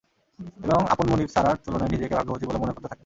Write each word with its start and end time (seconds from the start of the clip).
এবং 0.65 0.81
আপন 0.89 1.05
মনিব 1.11 1.29
সারাহর 1.29 1.61
তুলনায় 1.63 1.91
নিজেকে 1.91 2.13
ভাগ্যবতী 2.15 2.45
বলে 2.45 2.59
মনে 2.59 2.73
করতে 2.73 2.87
থাকেন। 2.87 2.99